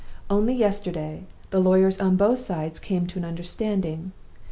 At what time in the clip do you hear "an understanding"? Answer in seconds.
3.19-4.13